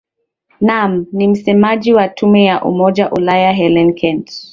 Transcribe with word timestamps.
naam 0.61 1.05
ni 1.17 1.27
msemaji 1.27 1.93
wa 1.93 2.09
tume 2.09 2.43
ya 2.43 2.63
umoja 2.63 3.09
ulaya 3.11 3.53
hellen 3.53 3.93
kent 3.93 4.49